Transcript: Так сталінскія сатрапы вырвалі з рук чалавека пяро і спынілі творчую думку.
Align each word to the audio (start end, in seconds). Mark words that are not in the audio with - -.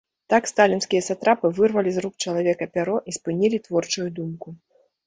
Так 0.33 0.47
сталінскія 0.51 1.01
сатрапы 1.09 1.51
вырвалі 1.59 1.93
з 1.99 2.03
рук 2.07 2.15
чалавека 2.27 2.71
пяро 2.79 2.97
і 3.09 3.17
спынілі 3.21 3.65
творчую 3.71 4.07
думку. 4.19 4.61